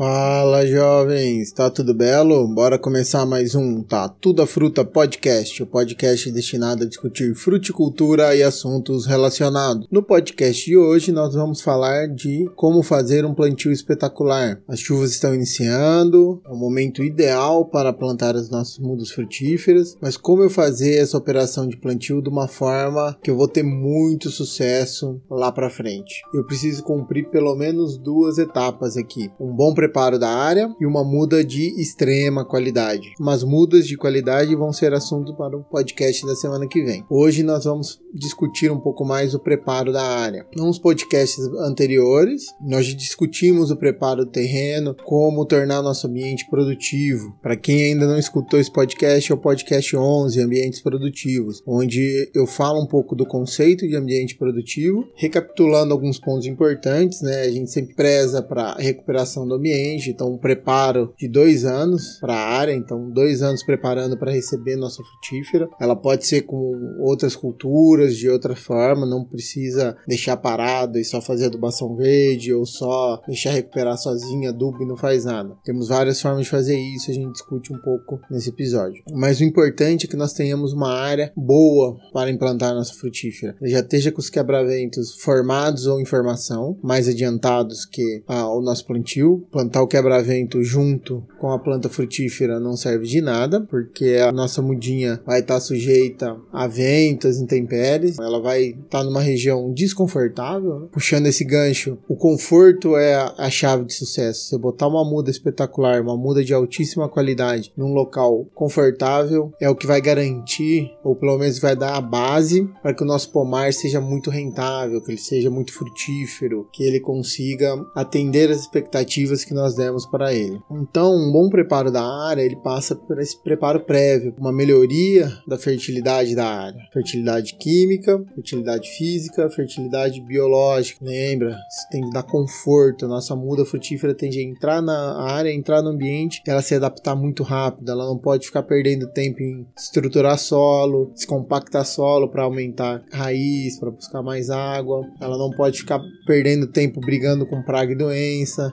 [0.00, 2.48] Fala jovens, tá tudo belo?
[2.48, 8.34] Bora começar mais um Tá Tudo a Fruta Podcast, o podcast destinado a discutir fruticultura
[8.34, 9.86] e assuntos relacionados.
[9.90, 14.62] No podcast de hoje nós vamos falar de como fazer um plantio espetacular.
[14.66, 20.16] As chuvas estão iniciando, é o momento ideal para plantar as nossas mudas frutíferas, mas
[20.16, 24.30] como eu fazer essa operação de plantio de uma forma que eu vou ter muito
[24.30, 26.22] sucesso lá para frente?
[26.32, 29.30] Eu preciso cumprir pelo menos duas etapas aqui.
[29.38, 33.12] Um bom preparo da área e uma muda de extrema qualidade.
[33.18, 37.04] Mas mudas de qualidade vão ser assunto para o podcast da semana que vem.
[37.10, 40.46] Hoje nós vamos discutir um pouco mais o preparo da área.
[40.56, 47.36] Nos podcasts anteriores, nós discutimos o preparo do terreno, como tornar nosso ambiente produtivo.
[47.42, 52.46] Para quem ainda não escutou esse podcast, é o podcast 11, Ambientes Produtivos, onde eu
[52.46, 57.42] falo um pouco do conceito de ambiente produtivo, recapitulando alguns pontos importantes, né?
[57.42, 62.34] A gente sempre preza para recuperação do ambiente, então um preparo de dois anos para
[62.34, 65.68] a área, então dois anos preparando para receber nossa frutífera.
[65.80, 71.20] Ela pode ser com outras culturas, de outra forma, não precisa deixar parado e só
[71.20, 75.56] fazer adubação verde ou só deixar recuperar sozinha, adubo e não faz nada.
[75.64, 79.02] Temos várias formas de fazer isso, a gente discute um pouco nesse episódio.
[79.12, 83.56] Mas o importante é que nós tenhamos uma área boa para implantar nossa frutífera.
[83.62, 88.86] Já esteja com os quebra-ventos formados ou em formação, mais adiantados que ah, o nosso
[88.86, 89.46] plantio.
[89.70, 94.60] Plantar o quebra-vento junto com a planta frutífera não serve de nada, porque a nossa
[94.60, 100.80] mudinha vai estar sujeita a ventos, intempéries, ela vai estar numa região desconfortável.
[100.80, 100.88] Né?
[100.90, 104.48] Puxando esse gancho, o conforto é a chave de sucesso.
[104.48, 109.76] Você botar uma muda espetacular, uma muda de altíssima qualidade num local confortável é o
[109.76, 113.72] que vai garantir, ou pelo menos vai dar a base para que o nosso pomar
[113.72, 119.54] seja muito rentável, que ele seja muito frutífero, que ele consiga atender as expectativas que
[119.54, 120.60] nós demos para ele.
[120.70, 125.58] Então, um bom preparo da área, ele passa por esse preparo prévio, uma melhoria da
[125.58, 131.04] fertilidade da área, fertilidade química, fertilidade física, fertilidade biológica.
[131.04, 131.56] Lembra?
[131.68, 133.08] Você tem que dar conforto.
[133.08, 137.42] Nossa muda frutífera tende a entrar na área, entrar no ambiente, ela se adaptar muito
[137.42, 137.90] rápido.
[137.90, 143.90] Ela não pode ficar perdendo tempo em estruturar solo, descompactar solo para aumentar raiz, para
[143.90, 145.04] buscar mais água.
[145.20, 148.72] Ela não pode ficar perdendo tempo brigando com praga e doença,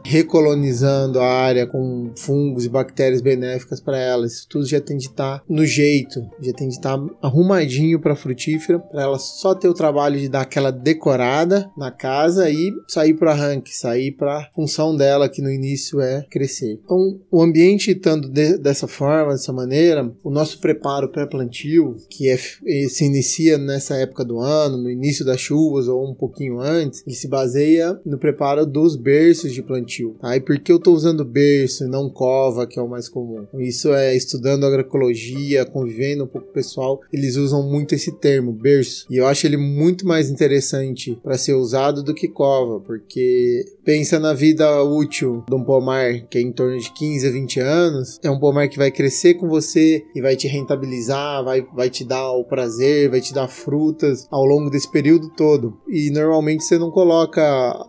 [0.68, 4.26] recolonizando a área com fungos e bactérias benéficas para ela.
[4.26, 8.00] Isso tudo já tem de estar tá no jeito, já tem de estar tá arrumadinho
[8.00, 12.72] para frutífera, para ela só ter o trabalho de dar aquela decorada na casa e
[12.88, 16.80] sair para arranque, sair para função dela que no início é crescer.
[16.84, 22.38] Então, o ambiente estando de, dessa forma, dessa maneira, o nosso preparo pré-plantio, que é,
[22.38, 27.16] se inicia nessa época do ano, no início das chuvas ou um pouquinho antes, ele
[27.16, 30.16] se baseia no preparo dos berços de plantio.
[30.20, 30.36] Tá?
[30.36, 33.46] E por que eu estou usando berço e não cova, que é o mais comum?
[33.60, 39.06] Isso é estudando agroecologia, convivendo um pouco pessoal, eles usam muito esse termo, berço.
[39.10, 44.20] E eu acho ele muito mais interessante para ser usado do que cova, porque pensa
[44.20, 48.20] na vida útil de um pomar que é em torno de 15 a 20 anos,
[48.24, 52.04] é um pomar que vai crescer com você e vai te rentabilizar, vai, vai te
[52.04, 55.78] dar o prazer, vai te dar frutas ao longo desse período todo.
[55.88, 57.42] E normalmente você não coloca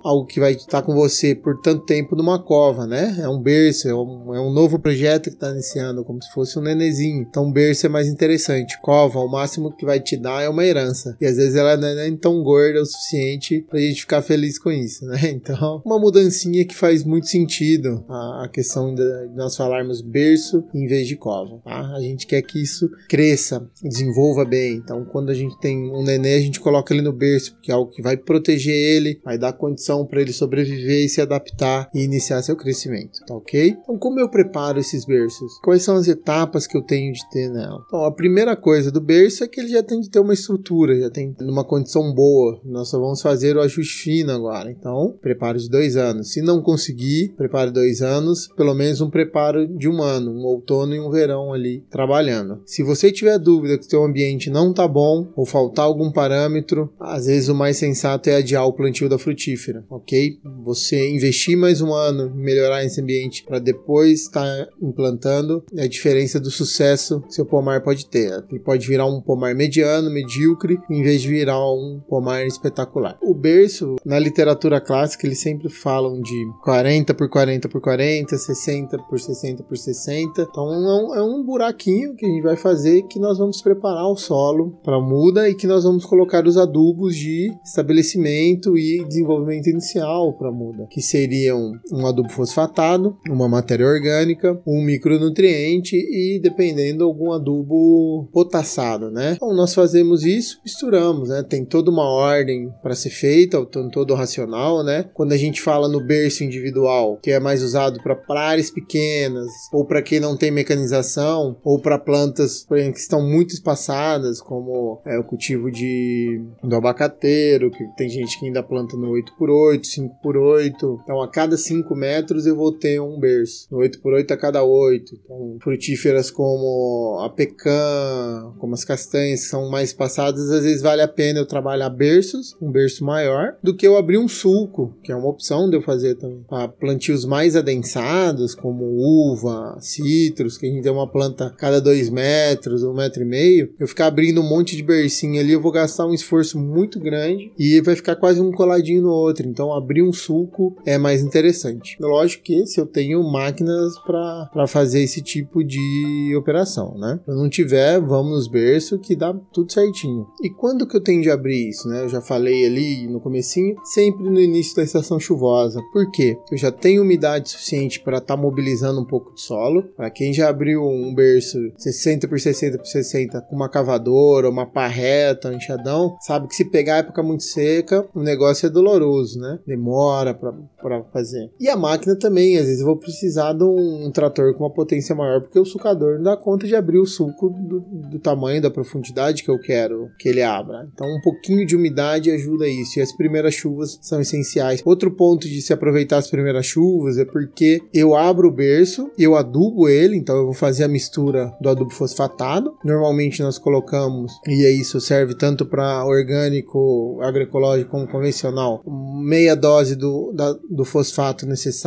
[0.03, 3.17] algo que vai estar com você por tanto tempo numa cova, né?
[3.21, 6.59] É um berço, é um, é um novo projeto que está iniciando, como se fosse
[6.59, 7.23] um nenezinho.
[7.23, 8.81] Então, berço é mais interessante.
[8.81, 11.17] Cova, o máximo que vai te dar é uma herança.
[11.21, 14.59] E às vezes ela não é nem tão gorda o suficiente pra gente ficar feliz
[14.59, 15.19] com isso, né?
[15.39, 19.03] Então, uma mudancinha que faz muito sentido a, a questão de
[19.35, 21.93] nós falarmos berço em vez de cova, tá?
[21.95, 24.77] A gente quer que isso cresça, desenvolva bem.
[24.77, 27.75] Então, quando a gente tem um nenê, a gente coloca ele no berço, porque é
[27.75, 32.03] algo que vai proteger ele, vai dar condição para ele sobreviver e se adaptar e
[32.03, 33.77] iniciar seu crescimento, tá ok?
[33.83, 35.59] Então, como eu preparo esses berços?
[35.63, 37.83] Quais são as etapas que eu tenho de ter nela?
[37.87, 40.99] Então, a primeira coisa do berço é que ele já tem de ter uma estrutura,
[40.99, 42.61] já tem uma condição boa.
[42.65, 44.71] Nós só vamos fazer o ajuste fino agora.
[44.71, 46.33] Então, preparo de dois anos.
[46.33, 50.95] Se não conseguir, preparo dois anos, pelo menos um preparo de um ano, um outono
[50.95, 52.63] e um verão ali trabalhando.
[52.65, 56.91] Se você tiver dúvida que o seu ambiente não tá bom ou faltar algum parâmetro,
[56.99, 60.39] às vezes o mais sensato é adiar o plantio da frutífera, ok?
[60.65, 65.89] Você investir mais um ano, melhorar esse ambiente para depois estar tá implantando, é a
[65.89, 68.45] diferença do sucesso que seu pomar pode ter.
[68.51, 73.19] Ele pode virar um pomar mediano, medíocre, em vez de virar um pomar espetacular.
[73.23, 78.99] O berço, na literatura clássica, eles sempre falam de 40 por 40 por 40, 60
[78.99, 80.43] por 60 por 60.
[80.43, 84.07] Então é um, é um buraquinho que a gente vai fazer que nós vamos preparar
[84.07, 89.69] o solo para muda e que nós vamos colocar os adubos de estabelecimento e desenvolvimento
[89.69, 97.05] inicial para muda, que seriam um adubo fosfatado, uma matéria orgânica, um micronutriente e, dependendo,
[97.05, 99.35] algum adubo potassado, né?
[99.37, 101.43] Então, nós fazemos isso, misturamos, né?
[101.43, 105.09] Tem toda uma ordem para ser feita, todo racional, né?
[105.15, 109.85] Quando a gente fala no berço individual, que é mais usado para áreas pequenas, ou
[109.85, 115.19] para quem não tem mecanização, ou para plantas exemplo, que estão muito espaçadas, como é,
[115.19, 119.83] o cultivo de, do abacateiro, que tem gente que ainda planta no 8x8,
[120.23, 121.01] 5x8.
[121.03, 123.67] Então, a cada 5 metros eu vou ter um berço.
[123.71, 125.15] No 8x8 a cada 8.
[125.15, 131.09] Então, frutíferas como a pecan, como as castanhas, são mais espaçadas, às vezes vale a
[131.09, 135.17] pena eu trabalhar berços, um berço maior, do que eu abrir um sulco, que é
[135.17, 136.45] uma opção de eu fazer também.
[136.49, 142.11] Para plantios mais adensados, como uva, citros, que a gente tem uma planta cada 2
[142.11, 145.61] metros, 1 um metro e meio, eu ficar abrindo um monte de bercinho ali, eu
[145.61, 149.47] vou gastar um esforço muito grande e vai ficar quase um coladinho no outro.
[149.47, 151.97] Então, abrir um sulco é mais interessante.
[151.99, 157.21] Lógico que se eu tenho máquinas para fazer esse tipo de operação, né?
[157.25, 160.27] Se eu não tiver, vamos nos berços que dá tudo certinho.
[160.43, 162.03] E quando que eu tenho de abrir isso, né?
[162.03, 165.81] Eu já falei ali no comecinho, sempre no início da estação chuvosa.
[165.93, 166.37] Por quê?
[166.51, 169.83] Eu já tenho umidade suficiente para estar tá mobilizando um pouco de solo.
[169.97, 174.67] Para quem já abriu um berço 60 por 60 por 60 com uma cavadora, uma
[174.67, 179.39] parreta, um enxadão, sabe que se pegar a época muito seca, o negócio é doloroso,
[179.39, 179.59] né?
[179.67, 181.51] Demora para fazer.
[181.59, 184.73] E a máquina também, às vezes eu vou precisar de um, um, trator com uma
[184.73, 188.61] potência maior, porque o sucador não dá conta de abrir o suco do, do tamanho,
[188.61, 190.89] da profundidade que eu quero que ele abra.
[190.93, 192.99] Então, um pouquinho de umidade ajuda isso.
[192.99, 194.83] E as primeiras chuvas são essenciais.
[194.85, 199.35] Outro ponto de se aproveitar as primeiras chuvas é porque eu abro o berço, eu
[199.35, 202.75] adubo ele, então eu vou fazer a mistura do adubo fosfatado.
[202.85, 210.33] Normalmente nós colocamos, e isso serve tanto para orgânico, agroecológico como convencional, meia dose do,
[210.33, 211.78] da, do fosfato necessário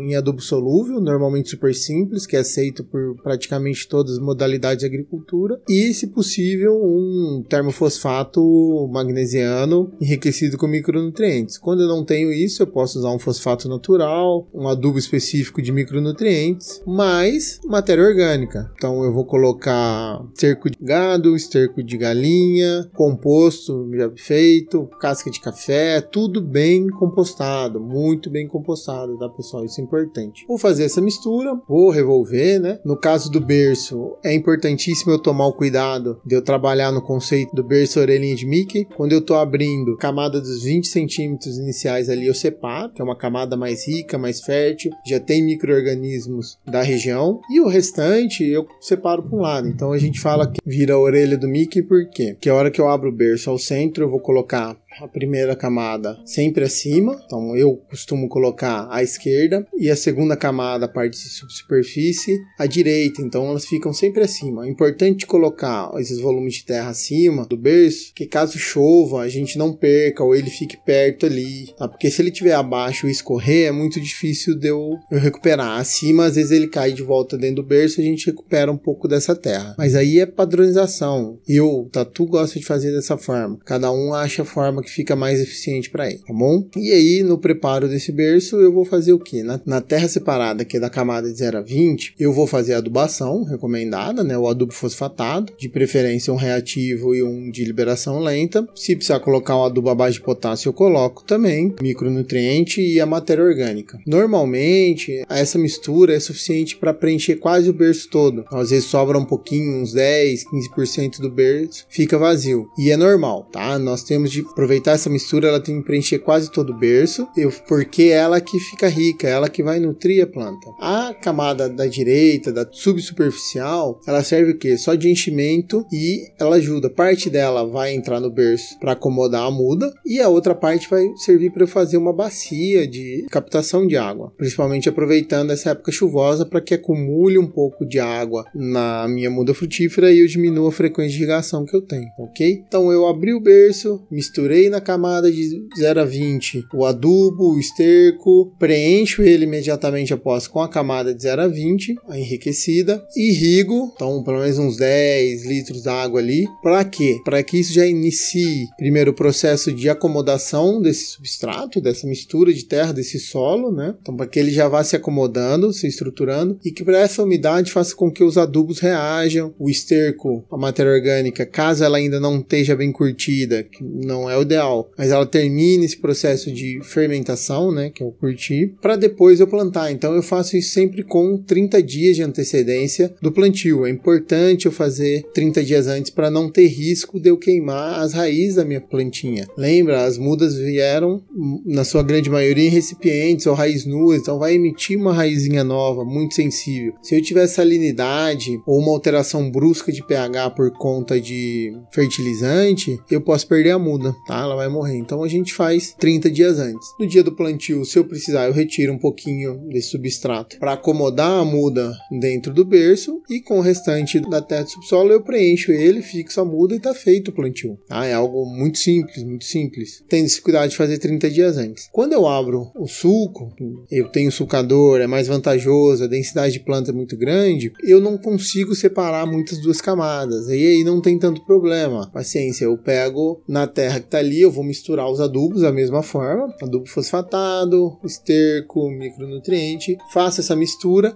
[0.00, 4.86] em adubo solúvel, normalmente super simples, que é aceito por praticamente todas as modalidades de
[4.86, 11.58] agricultura, e, se possível, um termofosfato magnesiano enriquecido com micronutrientes.
[11.58, 15.72] Quando eu não tenho isso, eu posso usar um fosfato natural, um adubo específico de
[15.72, 18.70] micronutrientes, mais matéria orgânica.
[18.76, 25.40] Então eu vou colocar esterco de gado, esterco de galinha, composto já feito, casca de
[25.40, 29.64] café, tudo bem compostado, muito bem compostado, tá pessoal?
[29.64, 30.44] Isso é importante.
[30.46, 32.78] Vou fazer essa mistura, vou revolver, né?
[32.84, 37.54] No caso do berço, é importantíssimo eu tomar o cuidado de eu trabalhar no conceito
[37.54, 38.86] do berço orelhinha de Mickey.
[38.96, 43.16] Quando eu tô abrindo camada dos 20 centímetros iniciais ali, eu separo, que é uma
[43.16, 49.22] camada mais rica, mais fértil, já tem micro-organismos da região, e o restante eu separo
[49.22, 49.68] para um lado.
[49.68, 52.32] Então a gente fala que vira a orelha do Mickey, por quê?
[52.34, 55.54] Porque a hora que eu abro o berço ao centro, eu vou colocar a primeira
[55.54, 61.18] camada sempre acima, então eu costumo colocar à esquerda, e a segunda camada, a parte
[61.18, 64.66] de superfície, à direita, então elas ficam sempre acima.
[64.66, 69.58] É importante colocar esses volumes de terra acima do berço, que caso chova, a gente
[69.58, 71.88] não perca ou ele fique perto ali, tá?
[71.88, 75.78] Porque se ele estiver abaixo e escorrer, é muito difícil de eu, eu recuperar.
[75.78, 79.08] Acima, às vezes ele cai de volta dentro do berço, a gente recupera um pouco
[79.08, 79.74] dessa terra.
[79.78, 81.38] Mas aí é padronização.
[81.46, 83.58] Eu, Tatu, gosta de fazer dessa forma.
[83.64, 86.66] Cada um acha a forma que que fica mais eficiente para ele, tá bom?
[86.76, 89.42] E aí, no preparo desse berço, eu vou fazer o que?
[89.42, 92.74] Na, na, terra separada, que é da camada de 0 a 20, eu vou fazer
[92.74, 94.36] a adubação recomendada, né?
[94.36, 98.66] O adubo fosfatado, de preferência um reativo e um de liberação lenta.
[98.74, 103.44] Se precisar colocar um adubo abaixo de potássio, eu coloco também, micronutriente e a matéria
[103.44, 103.98] orgânica.
[104.06, 108.44] Normalmente, essa mistura é suficiente para preencher quase o berço todo.
[108.50, 112.68] Às vezes sobra um pouquinho, uns 10, 15% do berço, fica vazio.
[112.78, 113.78] E é normal, tá?
[113.78, 117.28] Nós temos de aproveitar aproveitar essa mistura, ela tem que preencher quase todo o berço,
[117.66, 120.70] porque é ela que fica rica, é ela que vai nutrir a planta.
[120.80, 124.76] A camada da direita, da subsuperficial, ela serve o quê?
[124.76, 126.90] Só de enchimento e ela ajuda.
[126.90, 131.06] Parte dela vai entrar no berço para acomodar a muda e a outra parte vai
[131.16, 136.60] servir para fazer uma bacia de captação de água, principalmente aproveitando essa época chuvosa para
[136.60, 141.12] que acumule um pouco de água na minha muda frutífera e eu diminua a frequência
[141.12, 142.64] de irrigação que eu tenho, ok?
[142.66, 147.58] Então eu abri o berço, misturei na camada de 0 a 20 o adubo, o
[147.58, 153.04] esterco, preencho ele imediatamente após com a camada camada de 0 a 20, a enriquecida,
[153.16, 156.46] irrigo, então pelo menos uns 10 litros d'água ali.
[156.62, 157.18] Para quê?
[157.24, 162.64] Para que isso já inicie primeiro o processo de acomodação desse substrato, dessa mistura de
[162.64, 163.94] terra, desse solo, né?
[164.00, 167.70] Então para que ele já vá se acomodando, se estruturando e que para essa umidade
[167.70, 172.38] faça com que os adubos reajam, o esterco, a matéria orgânica, caso ela ainda não
[172.38, 177.70] esteja bem curtida, que não é o ideal, mas ela termine esse processo de fermentação,
[177.70, 179.92] né, que eu curti, para depois eu plantar.
[179.92, 183.86] Então eu faço isso sempre com 30 dias de antecedência do plantio.
[183.86, 188.12] É importante eu fazer 30 dias antes para não ter risco de eu queimar as
[188.12, 189.46] raízes da minha plantinha.
[189.56, 191.22] Lembra, as mudas vieram
[191.64, 196.04] na sua grande maioria em recipientes ou raiz nuas, então vai emitir uma raizinha nova,
[196.04, 196.94] muito sensível.
[197.02, 203.20] Se eu tiver salinidade ou uma alteração brusca de pH por conta de fertilizante, eu
[203.20, 204.40] posso perder a muda, tá?
[204.40, 204.96] Ela vai morrer.
[204.96, 206.88] Então a gente faz 30 dias antes.
[206.98, 211.40] No dia do plantio, se eu precisar, eu retiro um pouquinho desse substrato para acomodar
[211.40, 215.72] a muda dentro do berço e com o restante da terra do subsolo eu preencho
[215.72, 217.78] ele, fixo a muda e tá feito o plantio.
[217.86, 218.06] Tá?
[218.06, 220.02] É algo muito simples, muito simples.
[220.08, 221.88] Tem cuidado de fazer 30 dias antes.
[221.92, 223.52] Quando eu abro o suco,
[223.90, 228.16] eu tenho sucador, é mais vantajoso, a densidade de planta é muito grande, eu não
[228.16, 230.48] consigo separar muitas duas camadas.
[230.48, 232.10] E aí não tem tanto problema.
[232.12, 236.02] Paciência, eu pego na terra que tá ali, eu vou misturar os adubos da mesma
[236.02, 240.67] forma, adubo fosfatado, esterco, micronutriente, faço essa mistura,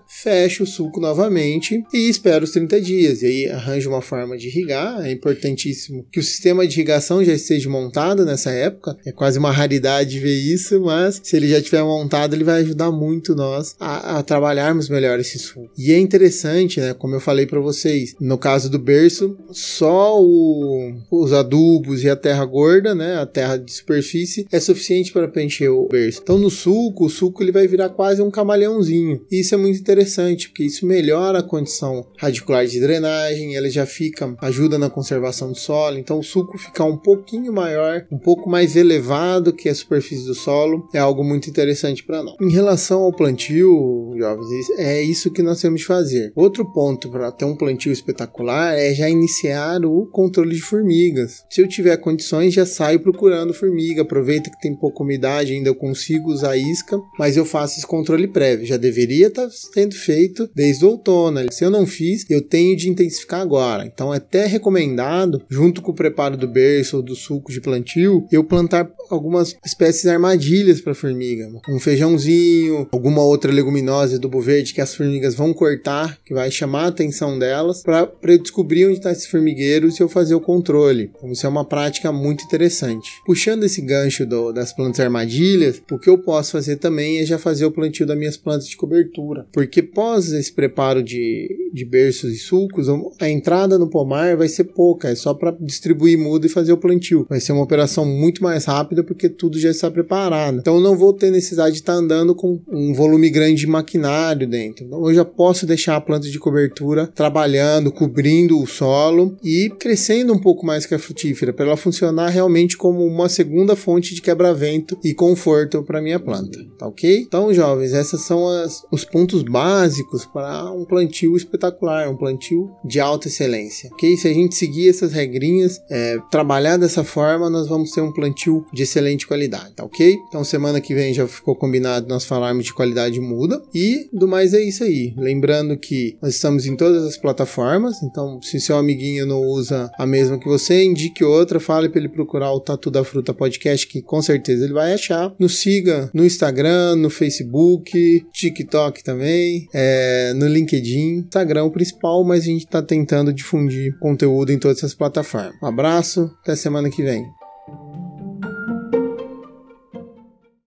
[0.06, 3.22] fecho o suco novamente e espero os 30 dias.
[3.22, 5.04] E aí arranjo uma forma de irrigar.
[5.04, 8.96] É importantíssimo que o sistema de irrigação já esteja montado nessa época.
[9.04, 12.90] É quase uma raridade ver isso, mas se ele já estiver montado, ele vai ajudar
[12.90, 15.70] muito nós a, a trabalharmos melhor esse suco.
[15.76, 16.94] E é interessante, né?
[16.94, 22.16] Como eu falei para vocês, no caso do berço, só o, os adubos e a
[22.16, 23.16] terra gorda, né?
[23.16, 26.20] A terra de superfície é suficiente para preencher o berço.
[26.22, 29.24] Então no suco, o suco ele vai virar quase um camaleãozinho.
[29.30, 33.84] E isso é muito interessante, porque isso melhora a condição radicular de drenagem, ele já
[33.84, 35.98] fica, ajuda na conservação do solo.
[35.98, 40.34] Então o suco ficar um pouquinho maior, um pouco mais elevado que a superfície do
[40.34, 42.36] solo, é algo muito interessante para nós.
[42.40, 46.32] Em relação ao plantio, jovens, é isso que nós temos de fazer.
[46.36, 51.44] Outro ponto para ter um plantio espetacular é já iniciar o controle de formigas.
[51.50, 55.74] Se eu tiver condições, já saio procurando formiga, aproveita que tem pouca umidade, ainda eu
[55.74, 58.66] consigo usar isca, mas eu faço esse controle prévio.
[58.66, 61.40] Já deveria estar tá sendo feito desde o outono.
[61.50, 63.86] Se eu não fiz, eu tenho de intensificar agora.
[63.86, 68.26] Então é até recomendado, junto com o preparo do berço ou do suco de plantio,
[68.30, 71.50] eu plantar algumas espécies armadilhas para formiga.
[71.68, 76.84] Um feijãozinho, alguma outra leguminosa do verde que as formigas vão cortar, que vai chamar
[76.84, 81.10] a atenção delas, para eu descobrir onde está esses formigueiros e eu fazer o controle.
[81.16, 83.10] Então, isso é uma prática muito interessante.
[83.24, 87.38] Puxando esse gancho do, das plantas armadilhas, o que eu posso fazer também é já
[87.38, 89.11] fazer o plantio das minhas plantas de cobertura.
[89.52, 92.86] Porque pós esse preparo de, de berços e sulcos,
[93.20, 96.78] a entrada no pomar vai ser pouca, é só para distribuir muda e fazer o
[96.78, 97.26] plantio.
[97.28, 100.58] Vai ser uma operação muito mais rápida porque tudo já está preparado.
[100.58, 104.84] Então não vou ter necessidade de estar andando com um volume grande de maquinário dentro.
[104.84, 110.32] Então eu já posso deixar a planta de cobertura trabalhando, cobrindo o solo e crescendo
[110.32, 114.22] um pouco mais que a frutífera, para ela funcionar realmente como uma segunda fonte de
[114.22, 117.20] quebra-vento e conforto para minha planta, tá ok?
[117.20, 123.00] Então, jovens, esses são as, os pontos básicos para um plantio espetacular, um plantio de
[123.00, 124.16] alta excelência, ok?
[124.16, 128.64] Se a gente seguir essas regrinhas, é, trabalhar dessa forma, nós vamos ter um plantio
[128.72, 130.18] de excelente qualidade, tá ok?
[130.28, 134.54] Então, semana que vem já ficou combinado nós falarmos de qualidade muda e do mais
[134.54, 135.14] é isso aí.
[135.16, 140.06] Lembrando que nós estamos em todas as plataformas, então se seu amiguinho não usa a
[140.06, 144.02] mesma que você, indique outra, fale para ele procurar o Tatu da Fruta Podcast, que
[144.02, 145.34] com certeza ele vai achar.
[145.38, 151.18] Nos siga no Instagram, no Facebook, TikTok também, é, no LinkedIn.
[151.18, 155.54] Instagram o principal, mas a gente está tentando difundir conteúdo em todas essas plataformas.
[155.62, 157.24] Um abraço, até semana que vem.